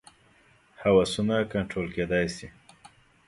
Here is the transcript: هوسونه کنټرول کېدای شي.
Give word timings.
هوسونه 0.81 1.35
کنټرول 1.53 1.87
کېدای 1.95 2.25
شي. 2.35 2.47